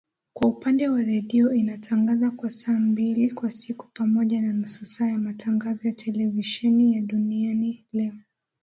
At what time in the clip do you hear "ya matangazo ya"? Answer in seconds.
5.07-5.93